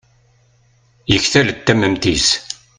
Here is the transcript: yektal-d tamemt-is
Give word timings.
yektal-d 1.11 1.57
tamemt-is 1.65 2.27